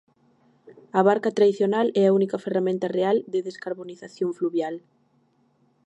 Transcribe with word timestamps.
A 0.99 1.01
barca 1.09 1.35
tradicional 1.37 1.87
é 2.01 2.03
a 2.05 2.13
única 2.19 2.41
ferramenta 2.45 2.87
real 2.97 3.17
de 3.33 3.39
descarbonización 3.47 4.29
fluvial. 4.37 4.75